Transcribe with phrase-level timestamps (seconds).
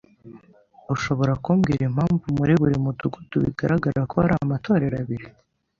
[0.93, 5.27] Ushobora kumbwira impamvu muri buri mudugudu bigaragara ko hari amatorero abiri?